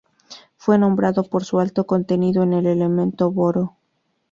[0.57, 3.77] Fue nombrado por su alto contenido en el elemento boro.